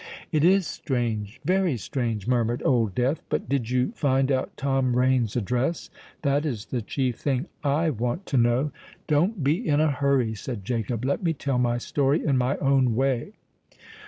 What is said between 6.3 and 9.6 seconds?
is the chief thing I want to know." "Don't